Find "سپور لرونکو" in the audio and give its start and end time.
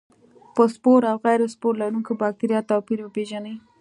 1.53-2.11